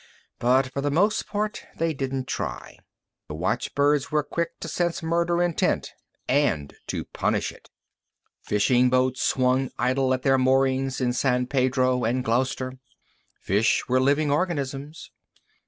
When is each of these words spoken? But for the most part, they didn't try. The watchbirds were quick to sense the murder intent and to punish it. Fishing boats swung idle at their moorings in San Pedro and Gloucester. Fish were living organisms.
But 0.39 0.65
for 0.71 0.81
the 0.81 0.89
most 0.89 1.27
part, 1.27 1.61
they 1.77 1.93
didn't 1.93 2.25
try. 2.25 2.79
The 3.27 3.35
watchbirds 3.35 4.11
were 4.11 4.23
quick 4.23 4.59
to 4.61 4.67
sense 4.67 4.99
the 5.01 5.05
murder 5.05 5.43
intent 5.43 5.93
and 6.27 6.73
to 6.87 7.05
punish 7.05 7.51
it. 7.51 7.69
Fishing 8.41 8.89
boats 8.89 9.21
swung 9.21 9.69
idle 9.77 10.11
at 10.15 10.23
their 10.23 10.39
moorings 10.39 11.01
in 11.01 11.13
San 11.13 11.45
Pedro 11.45 12.03
and 12.03 12.25
Gloucester. 12.25 12.79
Fish 13.41 13.87
were 13.87 14.01
living 14.01 14.31
organisms. 14.31 15.11